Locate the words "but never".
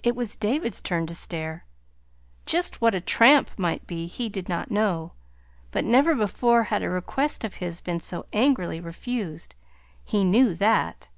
5.72-6.14